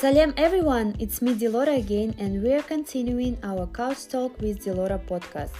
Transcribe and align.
Salam 0.00 0.32
everyone, 0.38 0.96
it's 0.98 1.20
me 1.20 1.34
Dilora 1.34 1.76
again 1.76 2.14
and 2.16 2.42
we 2.42 2.54
are 2.54 2.62
continuing 2.62 3.36
our 3.42 3.66
Couch 3.66 4.08
Talk 4.08 4.40
with 4.40 4.64
Dilora 4.64 4.98
podcast. 4.98 5.50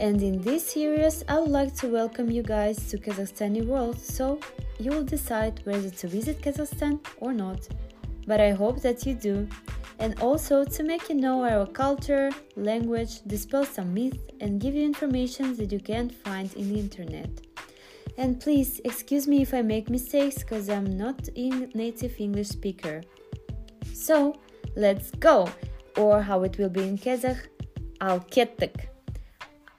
And 0.00 0.20
in 0.20 0.42
this 0.42 0.66
series, 0.66 1.22
I 1.28 1.38
would 1.38 1.52
like 1.52 1.76
to 1.76 1.86
welcome 1.86 2.28
you 2.28 2.42
guys 2.42 2.90
to 2.90 2.98
Kazakhstani 2.98 3.64
world 3.64 4.00
so 4.00 4.40
you 4.80 4.90
will 4.90 5.04
decide 5.04 5.60
whether 5.62 5.90
to 5.90 6.08
visit 6.08 6.42
Kazakhstan 6.42 6.98
or 7.18 7.32
not. 7.32 7.68
But 8.26 8.40
I 8.40 8.50
hope 8.50 8.82
that 8.82 9.06
you 9.06 9.14
do. 9.14 9.46
And 10.00 10.20
also 10.20 10.64
to 10.64 10.82
make 10.82 11.08
you 11.08 11.14
know 11.14 11.44
our 11.44 11.64
culture, 11.64 12.32
language, 12.56 13.22
dispel 13.28 13.64
some 13.64 13.94
myths, 13.94 14.18
and 14.40 14.60
give 14.60 14.74
you 14.74 14.82
information 14.82 15.54
that 15.54 15.70
you 15.70 15.78
can't 15.78 16.12
find 16.12 16.52
in 16.54 16.74
the 16.74 16.80
internet. 16.80 17.30
And 18.18 18.40
please 18.40 18.80
excuse 18.84 19.28
me 19.28 19.42
if 19.42 19.54
I 19.54 19.62
make 19.62 19.88
mistakes 19.88 20.38
because 20.38 20.68
I'm 20.68 20.98
not 20.98 21.28
a 21.36 21.48
native 21.74 22.16
English 22.18 22.48
speaker. 22.48 23.02
So 24.04 24.34
let's 24.76 25.10
go, 25.12 25.48
or 25.96 26.20
how 26.20 26.42
it 26.42 26.58
will 26.58 26.68
be 26.68 26.82
in 26.82 26.98
Kazakh, 26.98 27.40
al 28.02 28.20
kettik. 28.20 28.88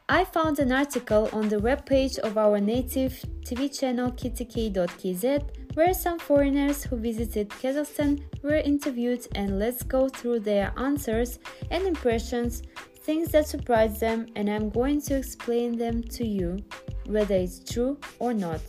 I 0.10 0.24
found 0.24 0.58
an 0.58 0.72
article 0.72 1.30
on 1.32 1.48
the 1.48 1.58
webpage 1.58 2.18
of 2.18 2.36
our 2.36 2.60
native 2.60 3.14
TV 3.46 3.70
channel 3.80 4.12
ktk.kz 4.12 5.44
where 5.76 5.94
some 5.94 6.18
foreigners 6.18 6.84
who 6.84 6.96
visited 6.96 7.50
Kazakhstan 7.50 8.24
were 8.42 8.56
interviewed 8.56 9.28
and 9.36 9.60
let's 9.60 9.84
go 9.84 10.10
through 10.10 10.40
their 10.40 10.74
answers 10.76 11.38
and 11.70 11.84
impressions, 11.84 12.64
things 13.02 13.30
that 13.30 13.48
surprised 13.48 14.00
them 14.00 14.26
and 14.36 14.50
I'm 14.50 14.72
going 14.72 15.02
to 15.02 15.16
explain 15.16 15.78
them 15.78 16.02
to 16.18 16.26
you 16.26 16.58
whether 17.06 17.36
it's 17.36 17.60
true 17.60 18.00
or 18.18 18.34
not. 18.34 18.62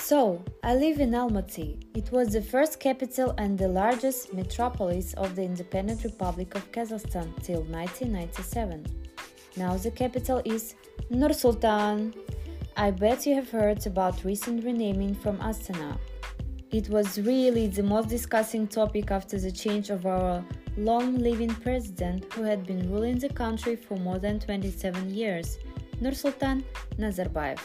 So, 0.00 0.42
I 0.62 0.74
live 0.74 1.00
in 1.00 1.10
Almaty. 1.10 1.84
It 1.94 2.10
was 2.12 2.32
the 2.32 2.40
first 2.40 2.80
capital 2.80 3.34
and 3.36 3.58
the 3.58 3.68
largest 3.68 4.32
metropolis 4.32 5.12
of 5.14 5.36
the 5.36 5.42
Independent 5.42 6.02
Republic 6.02 6.54
of 6.54 6.70
Kazakhstan 6.72 7.28
till 7.42 7.62
1997. 7.64 8.86
Now 9.56 9.76
the 9.76 9.90
capital 9.90 10.40
is 10.44 10.76
Nur 11.10 11.32
Sultan. 11.34 12.14
I 12.76 12.90
bet 12.90 13.26
you 13.26 13.34
have 13.34 13.50
heard 13.50 13.86
about 13.86 14.24
recent 14.24 14.64
renaming 14.64 15.14
from 15.14 15.36
Astana. 15.38 15.98
It 16.70 16.88
was 16.88 17.20
really 17.20 17.66
the 17.66 17.82
most 17.82 18.08
discussing 18.08 18.66
topic 18.66 19.10
after 19.10 19.38
the 19.38 19.52
change 19.52 19.90
of 19.90 20.06
our 20.06 20.42
long 20.78 21.18
living 21.18 21.50
president 21.50 22.32
who 22.32 22.42
had 22.42 22.66
been 22.66 22.90
ruling 22.90 23.18
the 23.18 23.30
country 23.30 23.74
for 23.76 23.96
more 23.96 24.18
than 24.18 24.38
27 24.38 25.12
years, 25.12 25.58
Nursultan 26.00 26.62
Nazarbayev. 26.98 27.58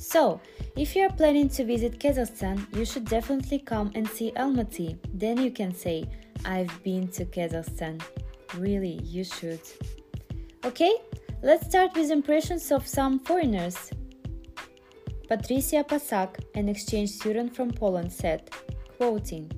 So, 0.00 0.40
if 0.76 0.96
you 0.96 1.02
are 1.02 1.12
planning 1.12 1.50
to 1.50 1.62
visit 1.62 2.00
Kazakhstan, 2.00 2.74
you 2.74 2.86
should 2.86 3.04
definitely 3.04 3.58
come 3.58 3.92
and 3.94 4.08
see 4.08 4.32
Almaty. 4.32 4.96
Then 5.12 5.36
you 5.36 5.50
can 5.50 5.74
say, 5.74 6.08
I've 6.46 6.72
been 6.82 7.08
to 7.08 7.26
Kazakhstan. 7.26 8.00
Really, 8.56 8.98
you 9.04 9.24
should. 9.24 9.60
Okay, 10.64 10.94
let's 11.42 11.66
start 11.66 11.94
with 11.94 12.10
impressions 12.10 12.72
of 12.72 12.86
some 12.86 13.18
foreigners. 13.18 13.90
Patricia 15.28 15.84
Pasak, 15.84 16.30
an 16.54 16.70
exchange 16.70 17.10
student 17.10 17.54
from 17.54 17.70
Poland, 17.70 18.10
said, 18.10 18.48
quoting, 18.96 19.52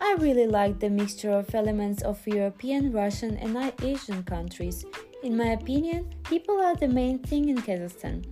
I 0.00 0.16
really 0.18 0.46
like 0.46 0.80
the 0.80 0.88
mixture 0.88 1.32
of 1.32 1.54
elements 1.54 2.02
of 2.02 2.26
European, 2.26 2.90
Russian, 2.90 3.36
and 3.36 3.54
Asian 3.82 4.22
countries. 4.22 4.86
In 5.22 5.36
my 5.36 5.52
opinion, 5.52 6.08
people 6.24 6.58
are 6.58 6.74
the 6.74 6.88
main 6.88 7.18
thing 7.18 7.50
in 7.50 7.58
Kazakhstan. 7.58 8.24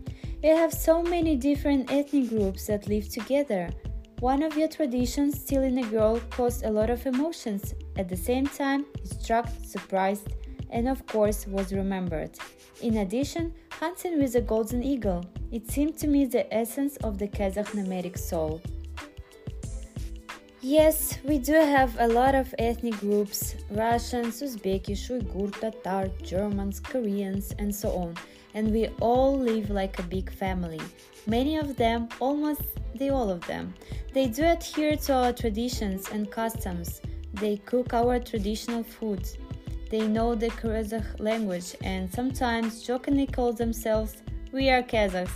You 0.42 0.56
have 0.56 0.72
so 0.74 1.04
many 1.04 1.36
different 1.36 1.92
ethnic 1.92 2.30
groups 2.30 2.66
that 2.66 2.88
live 2.88 3.08
together. 3.08 3.70
One 4.18 4.42
of 4.42 4.56
your 4.56 4.66
traditions, 4.66 5.40
stealing 5.40 5.78
a 5.78 5.88
girl, 5.88 6.18
caused 6.30 6.64
a 6.64 6.70
lot 6.70 6.90
of 6.90 7.06
emotions. 7.06 7.74
At 7.96 8.08
the 8.08 8.16
same 8.16 8.48
time, 8.48 8.86
it 9.04 9.22
struck, 9.22 9.48
surprised, 9.64 10.34
and 10.70 10.88
of 10.88 11.06
course 11.06 11.46
was 11.46 11.72
remembered. 11.72 12.36
In 12.80 12.96
addition, 12.96 13.54
hunting 13.70 14.18
with 14.18 14.34
a 14.34 14.40
golden 14.40 14.82
eagle. 14.82 15.24
It 15.52 15.70
seemed 15.70 15.96
to 15.98 16.08
me 16.08 16.24
the 16.24 16.52
essence 16.52 16.96
of 17.04 17.18
the 17.18 17.28
Kazakh 17.28 17.72
nomadic 17.72 18.18
soul. 18.18 18.60
Yes, 20.60 21.18
we 21.22 21.38
do 21.38 21.54
have 21.54 21.96
a 22.00 22.08
lot 22.08 22.34
of 22.34 22.52
ethnic 22.58 22.98
groups 22.98 23.54
Russians, 23.70 24.42
Uzbeks, 24.42 25.08
Uyghur, 25.08 25.52
Tatar, 25.60 26.10
Germans, 26.24 26.80
Koreans, 26.80 27.52
and 27.60 27.72
so 27.72 27.90
on 27.90 28.16
and 28.54 28.72
we 28.72 28.88
all 29.00 29.38
live 29.38 29.70
like 29.70 29.98
a 29.98 30.02
big 30.02 30.30
family. 30.30 30.80
Many 31.26 31.56
of 31.56 31.76
them, 31.76 32.08
almost 32.20 32.62
all 33.10 33.30
of 33.30 33.44
them, 33.46 33.74
they 34.12 34.28
do 34.28 34.44
adhere 34.44 34.96
to 34.96 35.12
our 35.12 35.32
traditions 35.32 36.08
and 36.12 36.30
customs. 36.30 37.00
They 37.34 37.56
cook 37.56 37.94
our 37.94 38.20
traditional 38.20 38.84
food. 38.84 39.28
They 39.90 40.06
know 40.06 40.34
the 40.34 40.48
Kazakh 40.48 41.18
language 41.18 41.74
and 41.82 42.12
sometimes 42.12 42.82
jokingly 42.82 43.26
call 43.26 43.52
themselves 43.52 44.22
we 44.52 44.68
are 44.70 44.82
Kazakhs. 44.82 45.30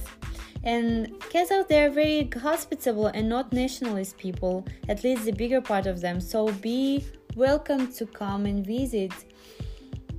And 0.62 1.08
Kazakhs, 1.32 1.68
they're 1.68 1.90
very 1.90 2.30
hospitable 2.40 3.06
and 3.06 3.28
not 3.28 3.52
nationalist 3.52 4.18
people, 4.18 4.64
at 4.88 5.02
least 5.04 5.24
the 5.24 5.32
bigger 5.32 5.60
part 5.60 5.86
of 5.86 6.00
them. 6.00 6.20
So 6.20 6.52
be 6.52 7.04
welcome 7.34 7.92
to 7.92 8.06
come 8.06 8.46
and 8.46 8.64
visit 8.64 9.12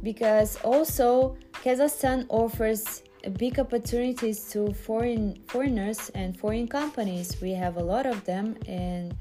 because 0.04 0.58
also 0.64 1.38
Kazakhstan 1.64 2.26
offers 2.30 3.04
big 3.38 3.60
opportunities 3.60 4.50
to 4.52 4.74
foreign 4.74 5.42
foreigners 5.48 6.10
and 6.16 6.38
foreign 6.38 6.68
companies. 6.68 7.42
We 7.42 7.52
have 7.52 7.78
a 7.78 7.84
lot 7.84 8.06
of 8.06 8.24
them 8.24 8.58
and 8.68 9.16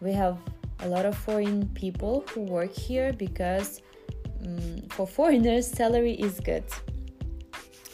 we 0.00 0.12
have 0.12 0.38
a 0.80 0.88
lot 0.88 1.06
of 1.06 1.16
foreign 1.16 1.68
people 1.74 2.24
who 2.30 2.42
work 2.42 2.72
here 2.72 3.12
because 3.12 3.80
um, 4.44 4.82
for 4.90 5.06
foreigners 5.06 5.66
salary 5.66 6.14
is 6.14 6.40
good. 6.40 6.64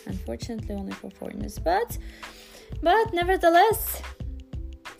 Unfortunately 0.06 0.74
only 0.74 0.92
for 0.92 1.10
foreigners, 1.10 1.58
but 1.58 1.96
but 2.82 3.14
nevertheless 3.14 4.02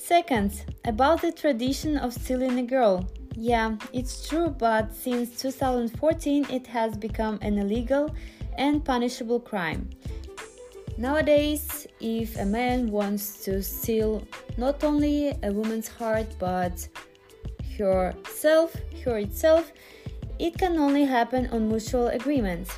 Second, 0.04 0.66
about 0.84 1.22
the 1.22 1.32
tradition 1.32 1.96
of 1.96 2.12
stealing 2.12 2.58
a 2.58 2.62
girl. 2.62 3.08
Yeah, 3.36 3.76
it's 3.94 4.28
true, 4.28 4.50
but 4.50 4.94
since 4.94 5.40
2014 5.40 6.44
it 6.50 6.66
has 6.66 6.94
become 6.94 7.38
an 7.40 7.56
illegal 7.56 8.14
and 8.58 8.84
punishable 8.84 9.40
crime. 9.40 9.88
Nowadays, 10.96 11.86
if 12.00 12.38
a 12.38 12.44
man 12.44 12.90
wants 12.90 13.44
to 13.44 13.62
steal 13.62 14.22
not 14.56 14.84
only 14.84 15.36
a 15.42 15.52
woman's 15.52 15.88
heart 15.88 16.26
but 16.38 16.88
herself, 17.76 18.76
her 19.04 19.18
itself, 19.18 19.72
it 20.38 20.56
can 20.56 20.78
only 20.78 21.04
happen 21.04 21.48
on 21.48 21.68
mutual 21.68 22.08
agreement. 22.08 22.68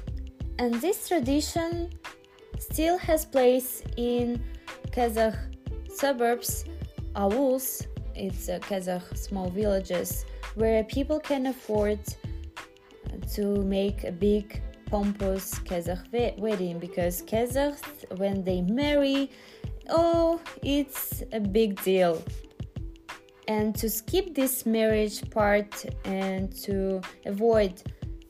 And 0.59 0.75
this 0.81 1.09
tradition 1.09 1.91
still 2.59 2.97
has 2.99 3.27
place 3.27 3.83
in 3.97 4.43
Kazakh 4.91 5.37
suburbs, 5.91 6.65
auls, 7.15 7.87
it's 8.15 8.49
a 8.49 8.59
Kazakh 8.59 9.17
small 9.17 9.51
villages 9.51 10.25
where 10.55 10.83
people 10.85 11.21
can 11.21 11.47
afford 11.47 12.01
to 13.35 13.63
make 13.63 14.05
a 14.05 14.13
big 14.13 14.63
pompous 14.87 15.55
Kazakh 15.61 16.39
wedding 16.39 16.79
because 16.79 17.23
Kazakhs, 17.23 18.19
when 18.19 18.43
they 18.45 18.63
marry, 18.63 19.31
oh, 19.89 20.41
it's 20.63 21.23
a 21.33 21.41
big 21.41 21.81
deal. 21.83 22.23
And 23.49 23.75
to 23.77 23.89
skip 23.89 24.35
this 24.35 24.67
marriage 24.67 25.29
part 25.31 25.85
and 26.05 26.55
to 26.63 27.01
avoid 27.27 27.83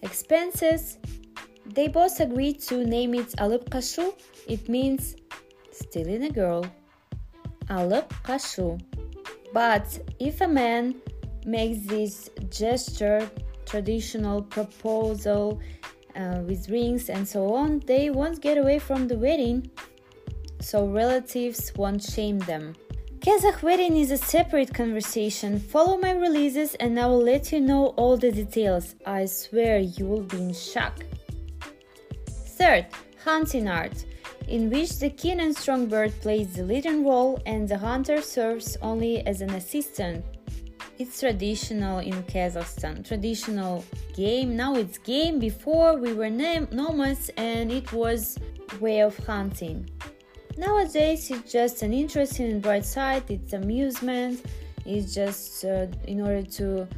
expenses, 0.02 0.98
they 1.64 1.88
both 1.88 2.20
agreed 2.20 2.60
to 2.62 2.84
name 2.84 3.14
it 3.14 3.28
Alıp 3.38 3.70
Kashu. 3.70 4.14
It 4.46 4.68
means 4.68 5.16
stealing 5.70 6.24
a 6.24 6.30
girl. 6.30 6.64
Alıp 7.68 8.10
Kashu. 8.24 8.80
But 9.52 9.98
if 10.18 10.40
a 10.40 10.48
man 10.48 10.96
makes 11.46 11.86
this 11.86 12.30
gesture, 12.50 13.28
traditional 13.64 14.42
proposal 14.42 15.60
uh, 16.16 16.40
with 16.40 16.68
rings 16.68 17.10
and 17.10 17.26
so 17.26 17.54
on, 17.54 17.80
they 17.86 18.10
won't 18.10 18.40
get 18.40 18.58
away 18.58 18.78
from 18.78 19.06
the 19.06 19.16
wedding, 19.16 19.70
so 20.60 20.86
relatives 20.86 21.72
won't 21.76 22.02
shame 22.02 22.38
them. 22.40 22.74
Kazakh 23.20 23.62
wedding 23.62 23.96
is 23.96 24.10
a 24.10 24.16
separate 24.16 24.72
conversation. 24.72 25.58
Follow 25.58 25.98
my 25.98 26.12
releases 26.12 26.74
and 26.76 26.98
I 26.98 27.06
will 27.06 27.22
let 27.22 27.50
you 27.50 27.60
know 27.60 27.88
all 27.96 28.16
the 28.16 28.30
details. 28.30 28.94
I 29.04 29.26
swear 29.26 29.78
you 29.78 30.06
will 30.06 30.22
be 30.22 30.36
in 30.36 30.54
shock. 30.54 31.04
Third, 32.28 32.86
hunting 33.24 33.68
art, 33.68 34.04
in 34.48 34.70
which 34.70 34.98
the 34.98 35.10
keen 35.10 35.40
and 35.40 35.56
strong 35.56 35.86
bird 35.86 36.12
plays 36.20 36.54
the 36.54 36.62
leading 36.62 37.04
role 37.04 37.42
and 37.46 37.68
the 37.68 37.78
hunter 37.78 38.22
serves 38.22 38.76
only 38.80 39.26
as 39.26 39.40
an 39.40 39.50
assistant 39.50 40.24
it's 40.98 41.20
traditional 41.20 41.98
in 41.98 42.22
Kazakhstan. 42.24 43.06
Traditional 43.06 43.84
game. 44.14 44.56
Now 44.56 44.74
it's 44.74 44.98
game. 44.98 45.38
Before 45.38 45.96
we 45.96 46.12
were 46.12 46.30
nomads 46.30 47.30
and 47.36 47.70
it 47.70 47.92
was 47.92 48.38
way 48.80 49.00
of 49.00 49.16
hunting. 49.18 49.88
Nowadays 50.56 51.30
it's 51.30 51.52
just 51.52 51.82
an 51.82 51.92
interesting 51.92 52.50
and 52.52 52.62
bright 52.62 52.84
side. 52.84 53.24
It's 53.28 53.52
amusement. 53.52 54.44
It's 54.84 55.14
just 55.14 55.64
uh, 55.64 55.86
in 56.06 56.20
order 56.20 56.42
to 56.42 56.88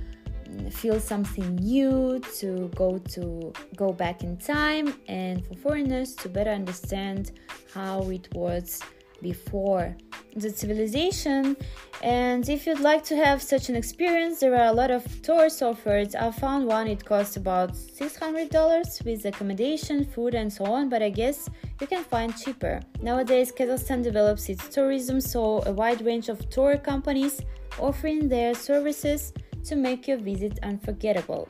feel 0.70 1.00
something 1.00 1.56
new, 1.56 2.20
to 2.38 2.70
go 2.74 2.98
to 2.98 3.52
go 3.76 3.92
back 3.92 4.22
in 4.22 4.36
time, 4.36 4.94
and 5.08 5.44
for 5.46 5.54
foreigners 5.54 6.14
to 6.16 6.28
better 6.28 6.50
understand 6.50 7.32
how 7.74 8.02
it 8.10 8.28
was 8.34 8.80
before 9.20 9.96
the 10.38 10.50
civilization. 10.50 11.56
And 12.02 12.48
if 12.48 12.66
you'd 12.66 12.80
like 12.80 13.02
to 13.04 13.16
have 13.16 13.42
such 13.42 13.68
an 13.68 13.76
experience, 13.76 14.40
there 14.40 14.54
are 14.54 14.66
a 14.66 14.72
lot 14.72 14.90
of 14.90 15.02
tours 15.22 15.60
offered. 15.62 16.14
I 16.14 16.30
found 16.30 16.66
one, 16.66 16.86
it 16.86 17.04
costs 17.04 17.36
about 17.36 17.72
$600 17.72 19.04
with 19.04 19.24
accommodation, 19.24 20.04
food, 20.04 20.34
and 20.34 20.52
so 20.52 20.64
on, 20.64 20.88
but 20.88 21.02
I 21.02 21.10
guess 21.10 21.50
you 21.80 21.86
can 21.86 22.04
find 22.04 22.36
cheaper. 22.36 22.80
Nowadays, 23.02 23.52
Kazakhstan 23.52 24.02
develops 24.02 24.48
its 24.48 24.68
tourism, 24.68 25.20
so 25.20 25.62
a 25.66 25.72
wide 25.72 26.02
range 26.04 26.28
of 26.28 26.48
tour 26.50 26.78
companies 26.78 27.40
offering 27.78 28.28
their 28.28 28.54
services 28.54 29.32
to 29.64 29.76
make 29.76 30.08
your 30.08 30.18
visit 30.18 30.58
unforgettable. 30.62 31.48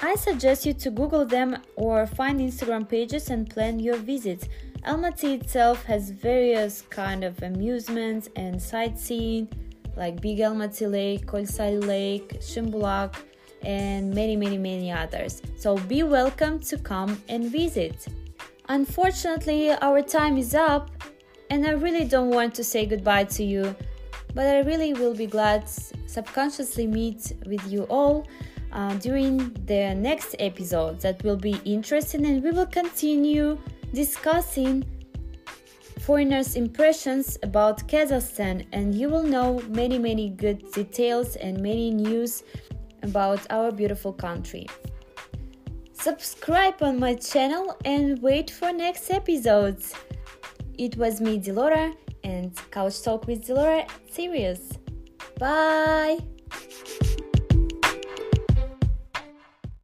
I 0.00 0.14
suggest 0.14 0.64
you 0.64 0.74
to 0.74 0.90
Google 0.90 1.24
them 1.24 1.56
or 1.74 2.06
find 2.06 2.38
Instagram 2.38 2.88
pages 2.88 3.30
and 3.30 3.50
plan 3.50 3.80
your 3.80 3.96
visit. 3.96 4.48
Almaty 4.86 5.40
itself 5.40 5.84
has 5.84 6.10
various 6.10 6.82
kind 6.82 7.24
of 7.24 7.42
amusements 7.42 8.28
and 8.36 8.60
sightseeing 8.60 9.48
like 9.96 10.20
Big 10.20 10.38
Almaty 10.38 10.90
Lake, 10.90 11.26
Kolsai 11.26 11.84
Lake, 11.84 12.40
Shimbulak, 12.40 13.14
and 13.62 14.14
many 14.14 14.36
many 14.36 14.56
many 14.56 14.92
others. 14.92 15.42
So 15.56 15.76
be 15.76 16.02
welcome 16.02 16.60
to 16.60 16.78
come 16.78 17.20
and 17.28 17.50
visit. 17.50 18.06
Unfortunately, 18.68 19.72
our 19.72 20.02
time 20.02 20.36
is 20.38 20.54
up 20.54 20.90
and 21.50 21.66
I 21.66 21.70
really 21.70 22.04
don't 22.04 22.30
want 22.30 22.54
to 22.56 22.64
say 22.64 22.86
goodbye 22.86 23.24
to 23.24 23.44
you, 23.44 23.74
but 24.34 24.46
I 24.46 24.60
really 24.60 24.92
will 24.92 25.14
be 25.14 25.26
glad 25.26 25.68
subconsciously 26.06 26.86
meet 26.86 27.32
with 27.46 27.66
you 27.70 27.82
all 27.84 28.26
uh, 28.72 28.94
during 28.94 29.52
the 29.66 29.94
next 29.94 30.36
episode 30.38 31.00
that 31.00 31.22
will 31.24 31.36
be 31.36 31.60
interesting 31.64 32.26
and 32.26 32.42
we 32.42 32.50
will 32.50 32.66
continue 32.66 33.58
discussing 33.92 34.84
foreigners' 36.00 36.56
impressions 36.56 37.38
about 37.42 37.86
Kazakhstan, 37.88 38.66
and 38.72 38.94
you 38.94 39.08
will 39.08 39.22
know 39.22 39.60
many, 39.68 39.98
many 39.98 40.30
good 40.30 40.70
details 40.72 41.36
and 41.36 41.60
many 41.60 41.90
news 41.90 42.42
about 43.02 43.40
our 43.50 43.70
beautiful 43.70 44.12
country. 44.12 44.66
Subscribe 45.92 46.82
on 46.82 46.98
my 46.98 47.14
channel 47.14 47.76
and 47.84 48.22
wait 48.22 48.50
for 48.50 48.72
next 48.72 49.10
episodes. 49.10 49.92
It 50.78 50.96
was 50.96 51.20
me, 51.20 51.38
Dilora, 51.38 51.94
and 52.24 52.54
Couch 52.70 53.02
Talk 53.02 53.26
with 53.26 53.46
Dilora 53.46 53.88
series. 54.10 54.78
Bye! 55.38 56.18